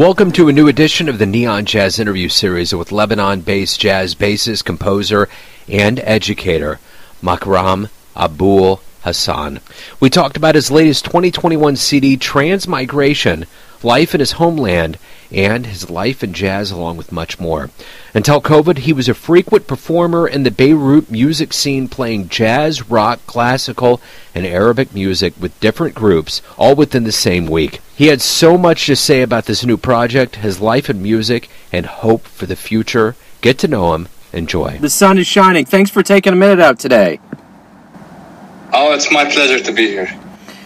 [0.00, 4.14] Welcome to a new edition of the Neon Jazz interview series with Lebanon based jazz
[4.14, 5.28] bassist, composer,
[5.68, 6.78] and educator
[7.22, 9.60] Makram Aboul Hosn.
[10.00, 13.44] We talked about his latest 2021 CD, Transmigration
[13.82, 14.96] Life in His Homeland,
[15.32, 17.70] and his life in jazz, along with much more.
[18.14, 23.20] Until COVID, he was a frequent performer in the Beirut music scene, playing jazz, rock,
[23.26, 24.00] classical,
[24.34, 27.80] and Arabic music with different groups, all within the same week.
[27.96, 31.86] He had so much to say about this new project, his life in music, and
[31.86, 33.14] hope for the future.
[33.40, 34.08] Get to know him.
[34.32, 34.78] Enjoy.
[34.78, 35.64] The sun is shining.
[35.64, 37.18] Thanks for taking a minute out today.
[38.72, 40.08] Oh, it's my pleasure to be here.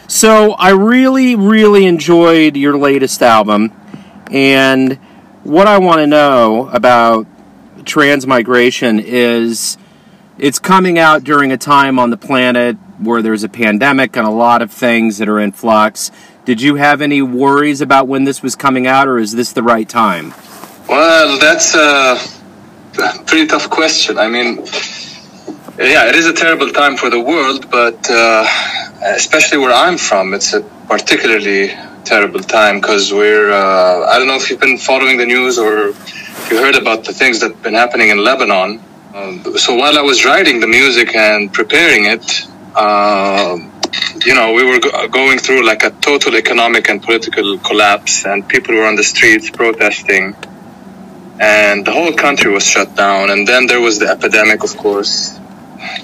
[0.07, 3.73] So, I really, really enjoyed your latest album.
[4.31, 4.95] And
[5.43, 7.27] what I want to know about
[7.85, 9.77] transmigration is
[10.39, 14.31] it's coming out during a time on the planet where there's a pandemic and a
[14.31, 16.11] lot of things that are in flux.
[16.45, 19.63] Did you have any worries about when this was coming out, or is this the
[19.63, 20.35] right time?
[20.89, 22.19] Well, that's a
[23.27, 24.19] pretty tough question.
[24.19, 24.57] I mean,
[25.79, 28.47] yeah, it is a terrible time for the world, but uh,
[29.03, 34.37] especially where I'm from, it's a particularly terrible time because we're, uh, I don't know
[34.37, 35.89] if you've been following the news or
[36.51, 38.81] you heard about the things that have been happening in Lebanon.
[39.15, 43.57] Um, so while I was writing the music and preparing it, uh,
[44.27, 48.47] you know, we were go- going through like a total economic and political collapse, and
[48.49, 50.35] people were on the streets protesting,
[51.41, 53.31] and the whole country was shut down.
[53.31, 55.39] And then there was the epidemic, of course.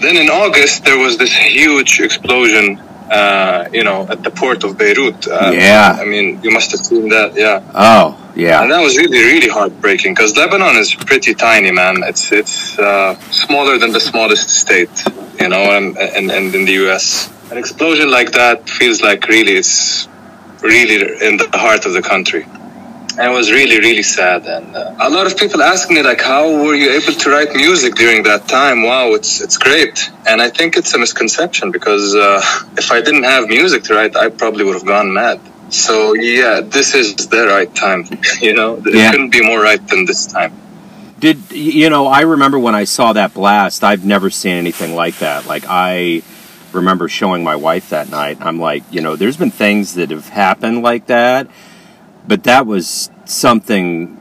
[0.01, 2.81] Then in August, there was this huge explosion
[3.11, 5.27] uh, you know, at the port of Beirut.
[5.27, 5.99] Uh, yeah.
[6.01, 7.61] I mean, you must have seen that, yeah.
[7.75, 8.63] Oh, yeah.
[8.63, 12.03] And that was really, really heartbreaking because Lebanon is pretty tiny, man.
[12.05, 14.97] It's it's uh, smaller than the smallest state,
[15.41, 17.33] you know, and, and, and in the U.S.
[17.51, 20.07] An explosion like that feels like really it's
[20.63, 22.47] really in the heart of the country
[23.21, 24.47] and it was really really sad.
[24.47, 27.55] And uh, a lot of people ask me like how were you able to write
[27.55, 28.83] music during that time?
[28.83, 30.11] Wow it's it's great.
[30.27, 32.41] And i think it's a misconception because uh,
[32.83, 35.39] if i didn't have music to write i probably would have gone mad.
[35.69, 38.03] So yeah this is the right time
[38.41, 38.71] you know?
[38.87, 39.11] It yeah.
[39.11, 40.53] couldn't be more right than this time.
[41.19, 45.19] Did you know i remember when i saw that blast i've never seen anything like
[45.19, 45.47] that.
[45.47, 46.23] Like i
[46.73, 48.39] remember showing my wife that night.
[48.41, 51.49] I'm like you know there's been things that have happened like that
[52.27, 54.19] but that was something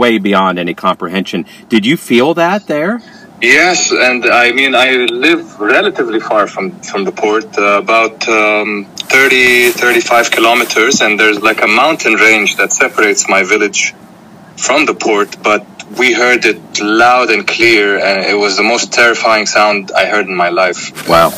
[0.00, 1.46] way beyond any comprehension.
[1.68, 3.00] Did you feel that there?
[3.40, 8.84] Yes, and I mean, I live relatively far from, from the port, uh, about um,
[8.96, 13.94] 30, 35 kilometers, and there's like a mountain range that separates my village
[14.56, 15.64] from the port, but
[15.98, 20.26] we heard it loud and clear, and it was the most terrifying sound I heard
[20.26, 21.08] in my life.
[21.08, 21.30] Wow.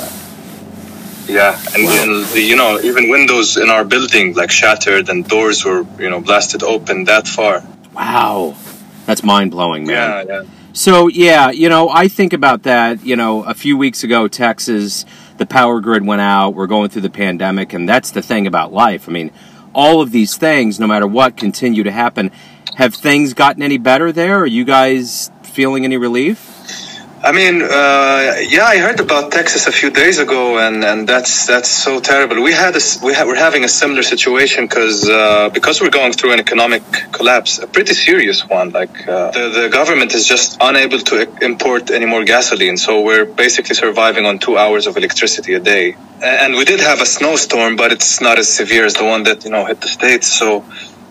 [1.27, 2.25] Yeah, and, wow.
[2.25, 6.21] and, you know, even windows in our building like shattered and doors were you know
[6.21, 7.63] blasted open that far.
[7.95, 8.57] Wow,
[9.07, 10.27] that's mind blowing, man.
[10.27, 10.49] Yeah, yeah.
[10.73, 13.05] So yeah, you know, I think about that.
[13.05, 15.05] You know, a few weeks ago, Texas,
[15.39, 16.51] the power grid went out.
[16.51, 19.09] We're going through the pandemic, and that's the thing about life.
[19.09, 19.31] I mean,
[19.75, 22.31] all of these things, no matter what, continue to happen.
[22.77, 24.39] Have things gotten any better there?
[24.39, 26.52] Are you guys feeling any relief?
[27.25, 31.47] I mean, uh, yeah, I heard about Texas a few days ago, and, and that's
[31.47, 32.43] that's so terrible.
[32.43, 36.15] We had a, we ha- we're having a similar situation because uh, because we're going
[36.15, 38.71] through an economic collapse, a pretty serious one.
[38.71, 43.25] Like uh, the the government is just unable to import any more gasoline, so we're
[43.25, 45.95] basically surviving on two hours of electricity a day.
[46.21, 49.45] And we did have a snowstorm, but it's not as severe as the one that
[49.45, 50.27] you know hit the states.
[50.27, 50.65] So.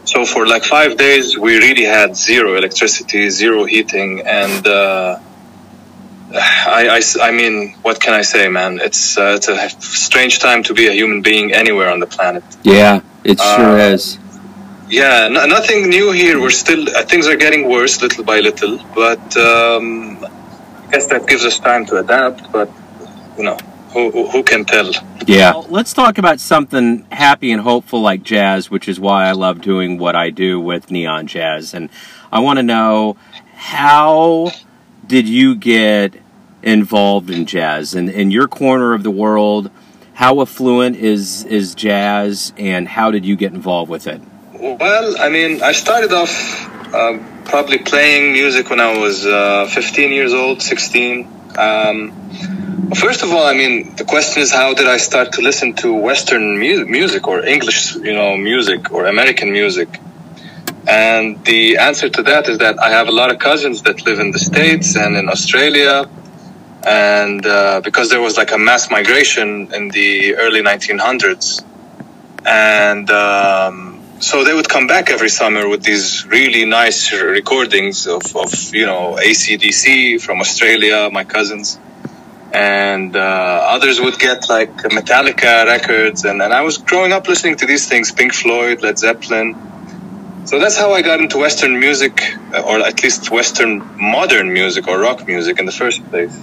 [0.03, 5.19] So for like five days, we really had zero electricity, zero heating, and uh,
[6.33, 8.79] I, I, I mean, what can I say, man?
[8.79, 12.43] It's uh, it's a strange time to be a human being anywhere on the planet.
[12.63, 14.17] Yeah, it sure uh, is.
[14.89, 16.39] Yeah, no, nothing new here.
[16.39, 21.28] We're still uh, things are getting worse little by little, but um, I guess that
[21.28, 22.51] gives us time to adapt.
[22.51, 22.69] But
[23.37, 23.57] you know,
[23.93, 24.91] who, who can tell?
[25.27, 25.51] Yeah.
[25.51, 29.61] Well, let's talk about something happy and hopeful like jazz, which is why I love
[29.61, 31.89] doing what I do with Neon Jazz, and
[32.31, 33.17] I want to know
[33.53, 34.51] how
[35.11, 36.13] did you get
[36.63, 37.96] involved in jazz?
[37.96, 39.69] And in your corner of the world,
[40.13, 44.22] how affluent is is jazz, and how did you get involved with it?
[44.53, 46.34] Well, I mean, I started off
[46.93, 51.28] uh, probably playing music when I was uh, 15 years old, 16.
[51.58, 52.13] Um,
[52.96, 55.93] first of all, I mean, the question is, how did I start to listen to
[55.93, 59.90] Western mu- music or English, you know, music or American music?
[60.87, 64.19] And the answer to that is that I have a lot of cousins that live
[64.19, 66.09] in the States and in Australia.
[66.85, 71.63] And uh, because there was like a mass migration in the early 1900s,
[72.43, 78.35] and um, so they would come back every summer with these really nice recordings of,
[78.35, 81.79] of you know ACDC from Australia, my cousins,
[82.51, 87.57] and uh, others would get like Metallica records, and, and I was growing up listening
[87.57, 89.71] to these things, Pink Floyd, Led Zeppelin.
[90.46, 92.22] So that's how I got into Western music,
[92.53, 96.35] or at least Western modern music or rock music in the first place.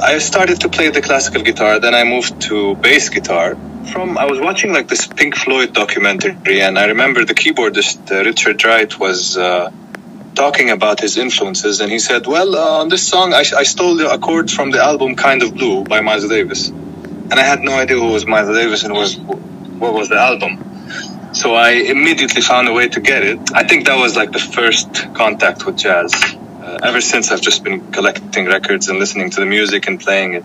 [0.00, 3.56] I started to play the classical guitar, then I moved to bass guitar.
[3.92, 8.24] From I was watching like this Pink Floyd documentary, and I remember the keyboardist uh,
[8.24, 9.70] Richard Wright was uh,
[10.34, 13.96] talking about his influences, and he said, "Well, uh, on this song, I, I stole
[13.96, 17.72] the chord from the album Kind of Blue by Miles Davis," and I had no
[17.72, 20.52] idea who was Miles Davis and was what was the album.
[21.32, 23.38] So I immediately found a way to get it.
[23.54, 27.62] I think that was like the first contact with jazz uh, ever since I've just
[27.62, 30.44] been collecting records and listening to the music and playing it.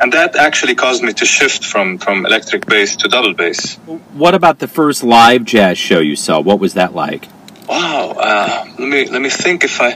[0.00, 3.76] And that actually caused me to shift from, from electric bass to double bass.
[4.14, 6.40] What about the first live jazz show you saw?
[6.40, 7.28] What was that like?
[7.68, 8.14] Wow.
[8.18, 9.90] Uh, let me let me think if I,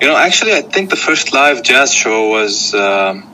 [0.00, 3.28] you know, actually I think the first live jazz show was um,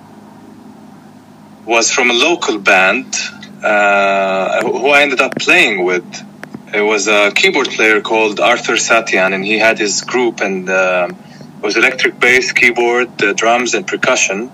[1.64, 3.14] was from a local band
[3.62, 6.27] uh, who I ended up playing with.
[6.74, 10.68] It was a keyboard player called Arthur Satyan, and he had his group and.
[10.68, 11.08] Uh,
[11.58, 14.52] it was electric bass, keyboard, uh, drums, and percussion.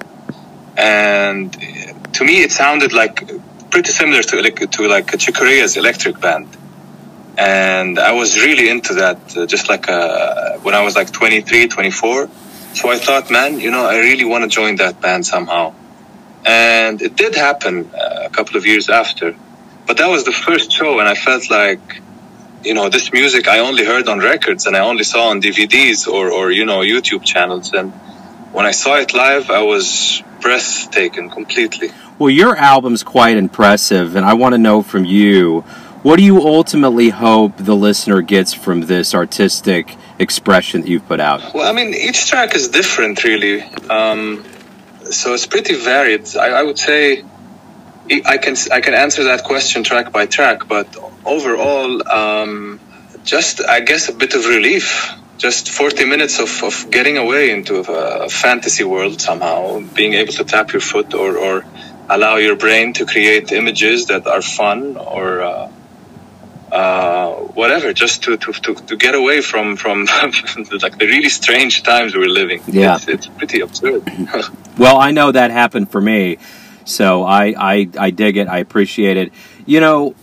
[0.74, 1.52] And
[2.14, 3.30] to me, it sounded like
[3.70, 6.48] pretty similar to like to like Chick Corea's electric band.
[7.36, 11.68] And I was really into that, uh, just like uh, when I was like 23,
[11.68, 12.30] 24.
[12.72, 15.74] So I thought, man, you know, I really want to join that band somehow.
[16.46, 19.36] And it did happen uh, a couple of years after.
[19.86, 22.02] But that was the first show, and I felt like
[22.64, 26.08] you know this music I only heard on records and I only saw on DVDs
[26.08, 27.92] or or you know YouTube channels and
[28.52, 31.90] when I saw it live I was breathtaking completely.
[32.18, 35.60] Well, your album's quite impressive and I want to know from you
[36.04, 41.18] what do you ultimately hope the listener gets from this artistic expression that you've put
[41.18, 41.54] out?
[41.54, 43.62] Well, I mean, each track is different, really.
[43.88, 44.44] Um,
[45.10, 46.28] so it's pretty varied.
[46.36, 47.24] I, I would say
[48.10, 52.80] I can I can answer that question track by track, but overall, um,
[53.24, 55.10] just I guess a bit of relief.
[55.36, 60.44] Just 40 minutes of, of getting away into a, fantasy world somehow, being able to
[60.44, 61.64] tap your foot or, or
[62.08, 65.70] allow your brain to create images that are fun or uh,
[66.70, 70.04] uh, whatever, just to, to, to, to, get away from, from
[70.82, 72.62] like the really strange times we're living.
[72.68, 72.94] Yeah.
[72.94, 74.08] It's, it's pretty absurd.
[74.78, 76.38] well, I know that happened for me.
[76.84, 78.48] So I, I, I dig it.
[78.48, 79.32] I appreciate it.
[79.66, 80.14] You know,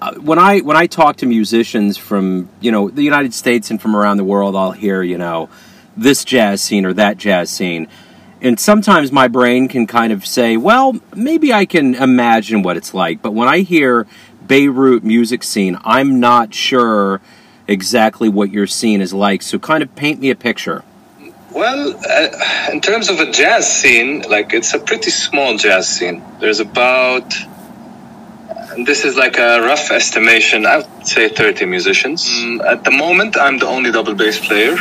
[0.00, 3.80] uh, when I when I talk to musicians from you know the United States and
[3.80, 5.48] from around the world, I'll hear you know
[5.96, 7.88] this jazz scene or that jazz scene,
[8.42, 12.92] and sometimes my brain can kind of say, well, maybe I can imagine what it's
[12.92, 13.22] like.
[13.22, 14.06] But when I hear
[14.46, 17.22] Beirut music scene, I'm not sure
[17.66, 19.40] exactly what your scene is like.
[19.40, 20.84] So kind of paint me a picture.
[21.56, 26.22] Well, uh, in terms of a jazz scene, like it's a pretty small jazz scene.
[26.38, 27.30] There's about,
[28.84, 32.28] this is like a rough estimation, I would say 30 musicians.
[32.28, 34.76] Mm, at the moment, I'm the only double bass player.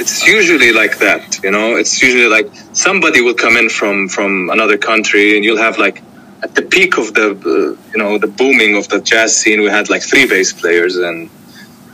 [0.00, 1.76] It's usually like that, you know.
[1.76, 6.02] It's usually like somebody will come in from from another country, and you'll have like
[6.42, 9.68] at the peak of the uh, you know the booming of the jazz scene, we
[9.68, 11.30] had like three bass players and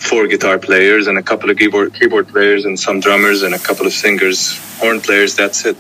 [0.00, 3.59] four guitar players and a couple of keyboard keyboard players and some drummers and a
[3.59, 5.37] couple of singers, horn players.
[5.37, 5.76] That's it.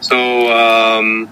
[0.00, 0.16] So
[0.52, 1.30] um,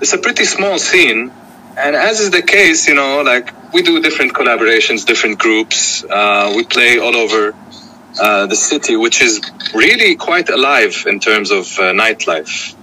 [0.00, 1.30] it's a pretty small scene,
[1.76, 6.04] and as is the case, you know, like we do different collaborations, different groups.
[6.04, 7.54] Uh, we play all over
[8.20, 9.40] uh, the city, which is
[9.74, 12.74] really quite alive in terms of uh, nightlife.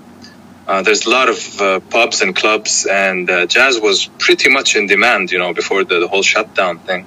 [0.68, 4.76] Uh, there's a lot of uh, pubs and clubs, and uh, jazz was pretty much
[4.76, 7.06] in demand, you know, before the, the whole shutdown thing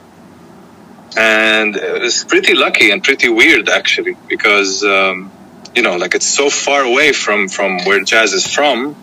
[1.17, 5.31] and it's pretty lucky and pretty weird actually because um,
[5.75, 8.95] you know like it's so far away from from where jazz is from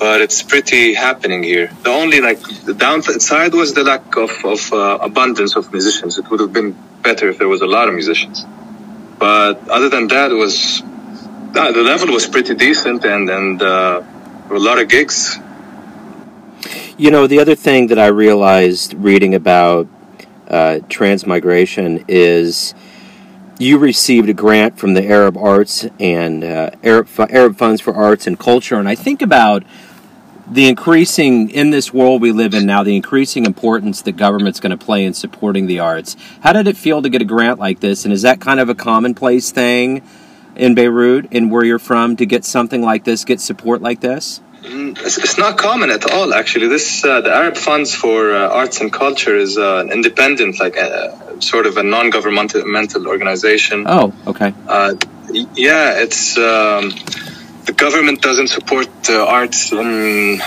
[0.00, 1.70] but it's pretty happening here.
[1.82, 6.16] The only like the downside was the lack of, of uh, abundance of musicians.
[6.16, 8.46] It would have been better if there was a lot of musicians.
[9.18, 14.02] But other than that it was uh, the level was pretty decent and and uh,
[14.50, 15.38] a lot of gigs.
[16.96, 19.86] You know the other thing that i realized reading about
[20.50, 22.74] uh, transmigration is
[23.58, 28.26] you received a grant from the Arab Arts and uh, Arab, Arab Funds for Arts
[28.26, 29.64] and Culture, and I think about
[30.50, 34.76] the increasing in this world we live in now, the increasing importance that government's going
[34.76, 36.16] to play in supporting the arts.
[36.40, 38.68] How did it feel to get a grant like this, and is that kind of
[38.68, 40.02] a commonplace thing
[40.56, 44.40] in Beirut and where you're from to get something like this, get support like this?
[44.62, 46.68] Mm, It's, it's not common at all, actually.
[46.68, 50.76] This uh, the Arab Funds for uh, Arts and Culture is uh, an independent, like
[50.76, 53.84] uh, sort of a non-governmental organization.
[53.86, 54.52] Oh, okay.
[54.68, 54.94] Uh,
[55.54, 56.90] yeah, it's um,
[57.64, 59.72] the government doesn't support the arts.
[59.72, 60.40] Um,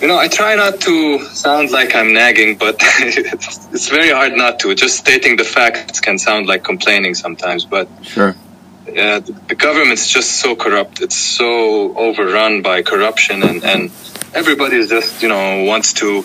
[0.00, 4.32] you know, I try not to sound like I'm nagging, but it's, it's very hard
[4.32, 4.74] not to.
[4.74, 8.34] Just stating the facts can sound like complaining sometimes, but Sure.
[8.86, 11.00] Yeah, the, the government's just so corrupt.
[11.00, 13.90] It's so overrun by corruption, and, and
[14.34, 16.24] everybody just, you know, wants to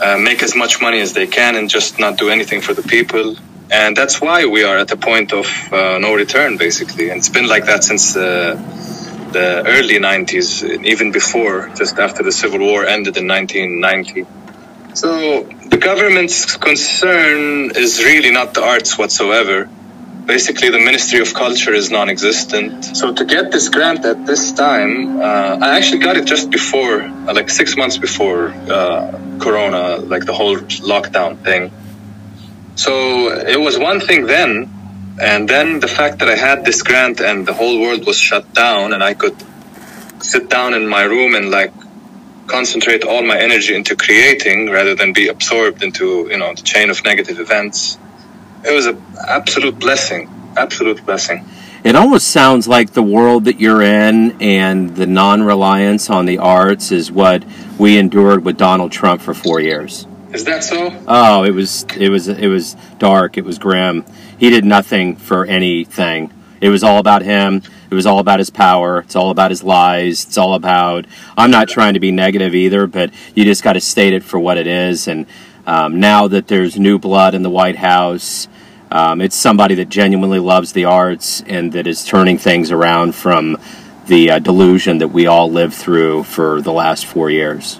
[0.00, 2.82] uh, make as much money as they can and just not do anything for the
[2.82, 3.36] people.
[3.70, 7.08] And that's why we are at the point of uh, no return, basically.
[7.08, 8.54] And it's been like that since uh,
[9.32, 14.26] the early 90s, even before, just after the Civil War ended in 1990.
[14.94, 19.70] So the government's concern is really not the arts whatsoever
[20.26, 22.84] basically the ministry of culture is non-existent.
[22.96, 27.02] So to get this grant at this time uh, i actually got it just before
[27.02, 30.56] uh, like six months before uh, corona like the whole
[30.92, 31.70] lockdown thing.
[32.76, 32.92] So
[33.30, 34.70] it was one thing then
[35.20, 38.52] and then the fact that i had this grant and the whole world was shut
[38.54, 39.36] down and i could
[40.22, 41.72] sit down in my room and like
[42.46, 46.88] concentrate all my energy into creating rather than be absorbed into you know the chain
[46.90, 47.98] of negative events
[48.64, 51.44] it was an absolute blessing absolute blessing
[51.84, 56.38] It almost sounds like the world that you're in and the non reliance on the
[56.38, 57.42] arts is what
[57.78, 60.06] we endured with Donald Trump for four years.
[60.32, 63.36] is that so Oh, it was it was it was dark.
[63.36, 64.04] It was grim.
[64.38, 66.30] He did nothing for anything.
[66.60, 67.62] It was all about him.
[67.90, 69.00] It was all about his power.
[69.00, 70.24] It's all about his lies.
[70.24, 71.06] It's all about.
[71.36, 74.38] I'm not trying to be negative either, but you just got to state it for
[74.38, 75.08] what it is.
[75.08, 75.26] And
[75.66, 78.46] um, now that there's new blood in the White House,
[78.92, 83.56] um, it's somebody that genuinely loves the arts and that is turning things around from
[84.06, 87.78] the uh, delusion that we all lived through for the last four years.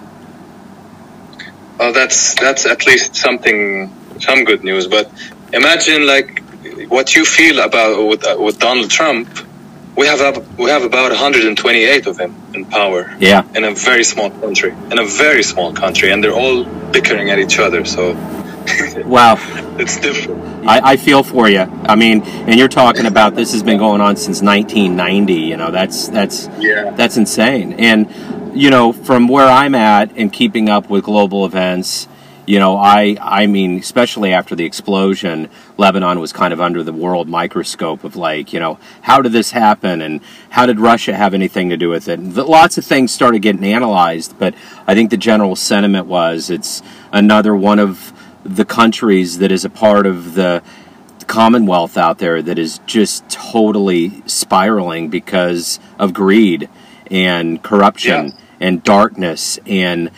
[1.78, 3.90] well that's that's at least something
[4.20, 5.10] some good news but
[5.52, 6.40] imagine like
[6.88, 9.28] what you feel about with, uh, with donald trump
[9.96, 10.20] we have
[10.58, 13.42] we have about 128 of them in power Yeah.
[13.54, 17.38] in a very small country in a very small country and they're all bickering at
[17.38, 18.14] each other so
[19.04, 19.36] Wow.
[19.78, 21.60] it's different I, I feel for you.
[21.60, 25.34] I mean, and you're talking about this has been going on since 1990.
[25.34, 27.74] You know, that's that's yeah that's insane.
[27.74, 28.08] And
[28.56, 32.06] you know, from where I'm at and keeping up with global events,
[32.46, 35.48] you know, I I mean, especially after the explosion,
[35.78, 39.50] Lebanon was kind of under the world microscope of like, you know, how did this
[39.50, 42.20] happen and how did Russia have anything to do with it?
[42.20, 44.54] And lots of things started getting analyzed, but
[44.86, 48.11] I think the general sentiment was it's another one of
[48.44, 50.62] the countries that is a part of the
[51.26, 56.68] commonwealth out there that is just totally spiraling because of greed
[57.10, 58.32] and corruption Yeah.
[58.60, 60.10] and darkness and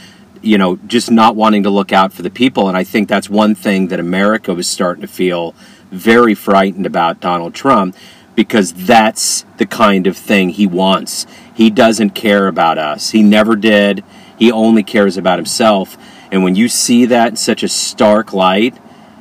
[0.42, 2.68] you know just not wanting to look out for the people.
[2.68, 5.54] And i think that's one thing that america was starting to feel
[5.90, 7.94] very frightened about donald trump
[8.34, 11.24] because that's the kind of thing he wants.
[11.54, 13.10] He doesn't care about us.
[13.10, 14.02] He never did.
[14.36, 15.96] He only cares about himself
[16.34, 18.76] and when you see that in such a stark light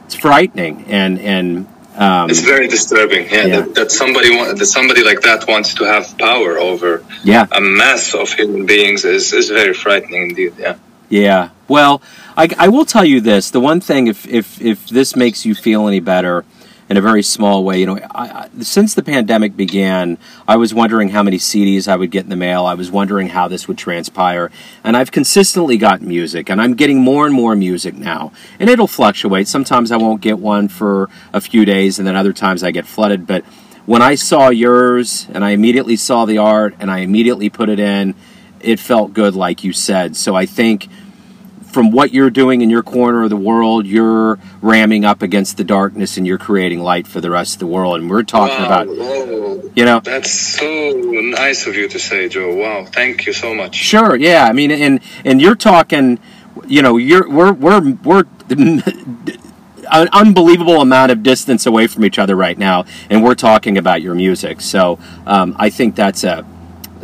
[0.05, 3.61] it's frightening and and um, it's very disturbing yeah, Yeah.
[3.61, 4.29] That, that somebody
[4.59, 9.05] that somebody like that wants to have power over yeah a mass of human beings
[9.05, 10.75] is, is very frightening indeed yeah
[11.09, 11.49] Yeah.
[11.67, 12.01] Well,
[12.35, 15.53] I, I will tell you this: the one thing, if if if this makes you
[15.53, 16.43] feel any better,
[16.89, 20.73] in a very small way, you know, I, I, since the pandemic began, I was
[20.73, 22.65] wondering how many CDs I would get in the mail.
[22.65, 24.51] I was wondering how this would transpire,
[24.83, 28.87] and I've consistently gotten music, and I'm getting more and more music now, and it'll
[28.87, 29.47] fluctuate.
[29.47, 32.85] Sometimes I won't get one for a few days, and then other times I get
[32.85, 33.25] flooded.
[33.25, 33.45] But
[33.85, 37.79] when I saw yours, and I immediately saw the art, and I immediately put it
[37.79, 38.15] in,
[38.59, 40.15] it felt good, like you said.
[40.15, 40.87] So I think
[41.73, 45.63] from what you're doing in your corner of the world, you're ramming up against the
[45.63, 47.99] darkness and you're creating light for the rest of the world.
[47.99, 49.71] And we're talking Wow, about, whoa.
[49.75, 52.55] you know, That's so nice of you to say, Joe.
[52.55, 53.75] Wow, thank you so much.
[53.75, 54.45] sure, yeah.
[54.45, 56.19] I mean, and and you're talking,
[56.67, 58.23] you know, you're we're we're we're
[59.91, 64.01] an unbelievable amount of distance away from each other right now, and we're talking about
[64.01, 64.61] your music.
[64.61, 66.45] So um, I think that's a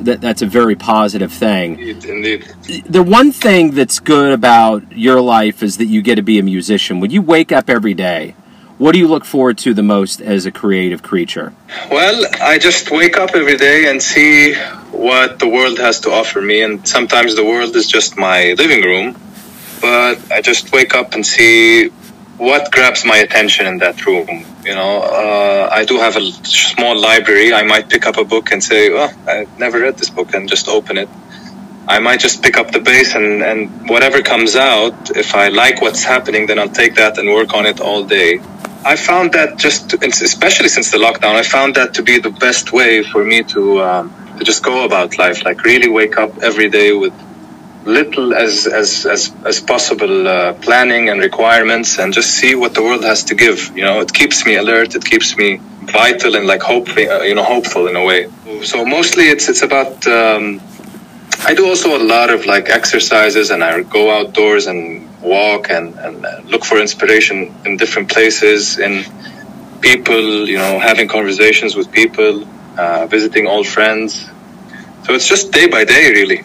[0.05, 1.79] that, that's a very positive thing.
[1.79, 2.83] Indeed, indeed.
[2.85, 6.43] the one thing that's good about your life is that you get to be a
[6.43, 6.99] musician.
[6.99, 8.35] When you wake up every day,
[8.79, 11.53] what do you look forward to the most as a creative creature?
[11.91, 14.55] Well, I just wake up every day and see
[14.91, 18.81] what the world has to offer me, and sometimes the world is just my living
[18.83, 19.17] room.
[19.81, 21.89] But I just wake up and see
[22.39, 24.45] what grabs my attention in that room.
[24.63, 27.53] You know, uh, I do have a small library.
[27.53, 30.49] I might pick up a book and say, "Oh, I've never read this book," and
[30.49, 31.09] just open it.
[31.87, 35.81] I might just pick up the bass and, and whatever comes out, if I like
[35.81, 38.39] what's happening, then I'll take that and work on it all day.
[38.85, 42.71] I found that just, especially since the lockdown, I found that to be the best
[42.71, 45.43] way for me to um, to just go about life.
[45.43, 47.13] Like really wake up every day with
[47.85, 52.81] little as as as, as possible uh, planning and requirements, and just see what the
[52.81, 53.71] world has to give.
[53.75, 54.95] You know, it keeps me alert.
[54.95, 58.29] It keeps me vital and like hope, uh, you know, hopeful in a way.
[58.63, 60.05] So mostly it's it's about.
[60.07, 60.61] Um,
[61.45, 65.97] I do also a lot of like exercises, and I go outdoors and walk and,
[65.97, 69.05] and look for inspiration in different places, in
[69.79, 72.45] people, you know, having conversations with people,
[72.77, 74.29] uh, visiting old friends.
[75.03, 76.43] So it's just day by day, really.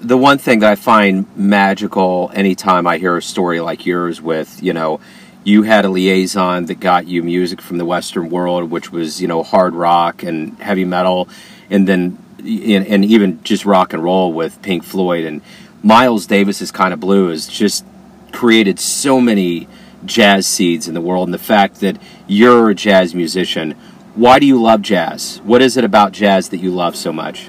[0.00, 4.62] The one thing that I find magical anytime I hear a story like yours with,
[4.62, 5.00] you know,
[5.44, 9.28] you had a liaison that got you music from the Western world, which was, you
[9.28, 11.28] know, hard rock and heavy metal,
[11.68, 15.42] and then and even just rock and roll with Pink Floyd and
[15.82, 17.84] Miles Davis's kind of blue is just
[18.32, 19.68] created so many
[20.06, 23.74] jazz seeds in the world and the fact that you're a jazz musician
[24.14, 25.40] why do you love jazz?
[25.44, 27.48] What is it about jazz that you love so much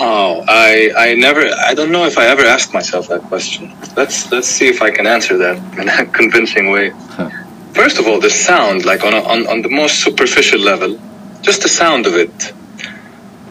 [0.00, 3.74] oh i i never i don't know if i ever asked myself that question.
[3.96, 6.90] Let's let's see if i can answer that in a convincing way.
[6.90, 7.30] Huh.
[7.72, 10.98] first of all the sound like on, a, on on the most superficial level
[11.42, 12.52] just the sound of it.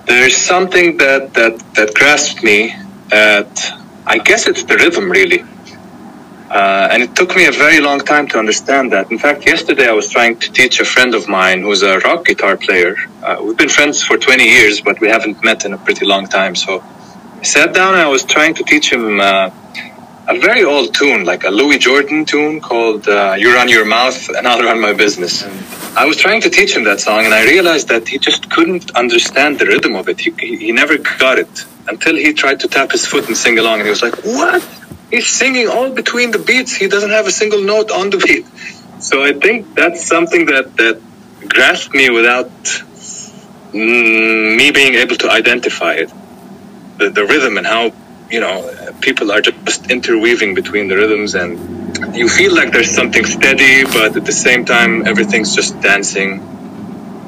[0.05, 2.73] There's something that that that grasped me
[3.11, 3.51] at
[4.07, 5.43] i guess it's the rhythm really
[6.51, 9.09] uh, and it took me a very long time to understand that.
[9.09, 12.25] In fact, yesterday I was trying to teach a friend of mine who's a rock
[12.25, 12.97] guitar player.
[13.23, 16.27] Uh, we've been friends for 20 years, but we haven't met in a pretty long
[16.27, 16.55] time.
[16.55, 16.83] So
[17.39, 19.49] I sat down and I was trying to teach him uh,
[20.27, 24.27] a very old tune, like a Louis Jordan tune called uh, You Run Your Mouth
[24.27, 25.43] and I'll Run My Business.
[25.43, 25.53] And
[25.97, 28.91] I was trying to teach him that song and I realized that he just couldn't
[28.95, 30.19] understand the rhythm of it.
[30.19, 33.75] He, he never got it until he tried to tap his foot and sing along
[33.79, 34.61] and he was like, What?
[35.11, 36.73] He's singing all between the beats.
[36.73, 38.45] He doesn't have a single note on the beat.
[39.03, 41.01] So I think that's something that that
[41.47, 42.49] grasped me without
[43.73, 46.11] mm, me being able to identify it.
[46.97, 47.93] The, the rhythm and how
[48.29, 53.25] you know people are just interweaving between the rhythms and you feel like there's something
[53.25, 56.39] steady but at the same time everything's just dancing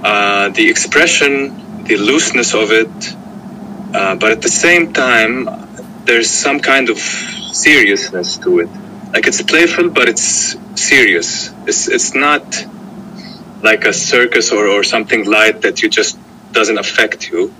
[0.04, 3.16] uh, the expression the looseness of it
[3.96, 5.50] uh, but at the same time
[6.06, 6.98] there's some kind of
[7.54, 8.70] seriousness to it.
[9.14, 11.52] Like it's playful, but it's serious.
[11.68, 12.66] It's it's not
[13.62, 16.18] like a circus or, or something light that you just
[16.52, 17.54] doesn't affect you.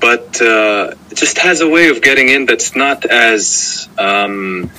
[0.00, 4.70] But uh, it just has a way of getting in that's not as um,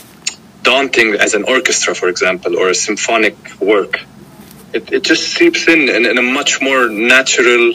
[0.63, 3.99] daunting as an orchestra, for example, or a symphonic work.
[4.73, 7.73] It, it just seeps in, in in a much more natural,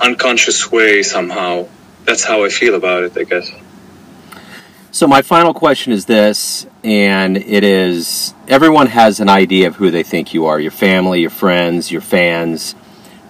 [0.00, 1.66] unconscious way somehow.
[2.06, 3.50] That's how I feel about it, I guess.
[4.92, 9.88] So, my final question is this, and it is everyone has an idea of who
[9.92, 12.74] they think you are your family, your friends, your fans,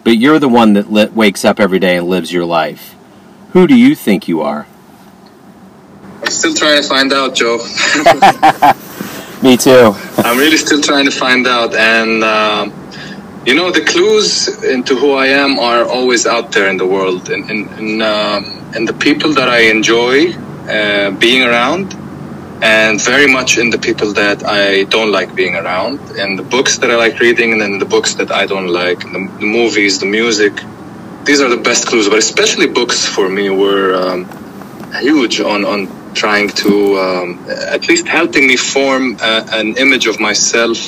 [0.03, 2.94] but you're the one that li- wakes up every day and lives your life.
[3.53, 4.66] Who do you think you are?
[6.23, 7.59] I'm still trying to find out, Joe.
[9.42, 9.94] Me too.
[10.16, 12.70] I'm really still trying to find out, and uh,
[13.44, 17.29] you know, the clues into who I am are always out there in the world,
[17.29, 20.35] and in, in, in, um, in the people that I enjoy
[20.71, 21.95] uh, being around
[22.63, 26.79] and very much in the people that I don't like being around, and the books
[26.79, 29.99] that I like reading, and in the books that I don't like, the, the movies,
[29.99, 30.53] the music.
[31.25, 34.29] These are the best clues, but especially books for me were um,
[35.01, 40.21] huge on, on trying to um, at least helping me form a, an image of
[40.21, 40.79] myself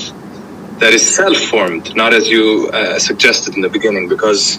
[0.78, 4.58] that is self-formed, not as you uh, suggested in the beginning, because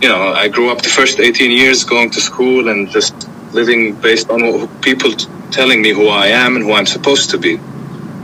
[0.00, 3.94] you know I grew up the first 18 years going to school and just living
[4.00, 5.12] based on people
[5.50, 7.58] telling me who I am and who I'm supposed to be.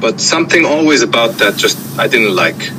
[0.00, 2.70] But something always about that just I didn't like.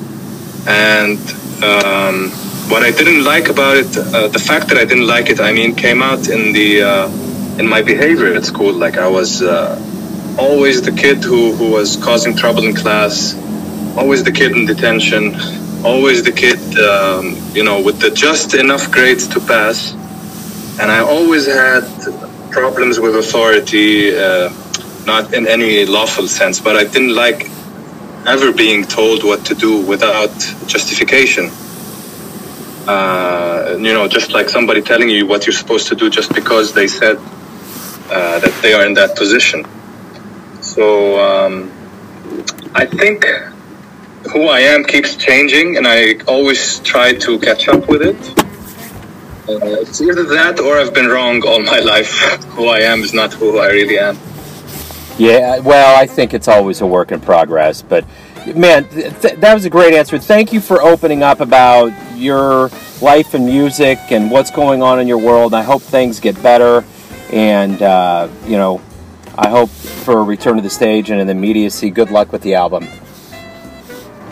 [0.67, 1.19] And
[1.63, 2.31] um,
[2.69, 5.51] what I didn't like about it, uh, the fact that I didn't like it, I
[5.53, 7.08] mean, came out in the uh,
[7.60, 8.73] in my behavior at school.
[8.73, 9.75] Like I was uh,
[10.39, 13.36] always the kid who, who was causing trouble in class,
[13.97, 15.36] always the kid in detention,
[15.86, 19.93] always the kid, um, you know, with the just enough grades to pass.
[20.79, 21.84] And I always had
[22.56, 24.50] problems with authority, uh,
[25.06, 27.50] not in any lawful sense, but I didn't like
[28.34, 30.34] ever being told what to do without
[30.74, 31.46] justification.
[32.88, 36.74] Uh, you know, just like somebody telling you what you're supposed to do just because
[36.74, 39.60] they said uh, that they are in that position.
[40.62, 40.86] So
[41.28, 41.56] um,
[42.74, 43.26] I think
[44.32, 48.44] who I am keeps changing, and I always try to catch up with it.
[49.47, 52.12] It's either that or I've been wrong all my life.
[52.55, 54.17] who I am is not who I really am.
[55.17, 57.81] Yeah, well, I think it's always a work in progress.
[57.81, 58.05] But
[58.55, 60.17] man, th- th- that was a great answer.
[60.17, 62.69] Thank you for opening up about your
[63.01, 65.53] life and music and what's going on in your world.
[65.53, 66.84] I hope things get better,
[67.31, 68.81] and uh, you know,
[69.38, 71.69] I hope for a return to the stage and in the media.
[71.69, 72.88] See, Good luck with the album.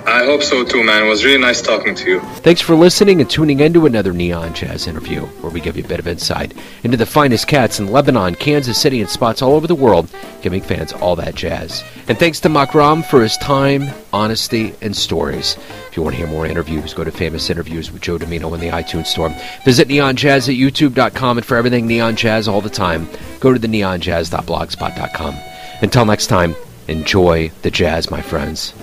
[0.06, 1.06] I hope so too, man.
[1.06, 2.20] It was really nice talking to you.
[2.42, 5.84] Thanks for listening and tuning in to another Neon Jazz interview, where we give you
[5.84, 9.54] a bit of insight into the finest cats in Lebanon, Kansas City, and spots all
[9.54, 10.10] over the world,
[10.42, 11.84] giving fans all that jazz.
[12.10, 15.58] And thanks to Makram for his time, honesty, and stories.
[15.88, 18.60] If you want to hear more interviews, go to Famous Interviews with Joe Dimino in
[18.60, 19.34] the iTunes Store.
[19.64, 23.08] Visit neonjazz at youtube.com, and for everything Neon Jazz all the time,
[23.40, 25.36] go to the neonjazz.blogspot.com.
[25.82, 26.56] Until next time,
[26.90, 28.74] enjoy the jazz, my friends.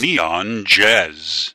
[0.00, 1.54] Neon Jazz.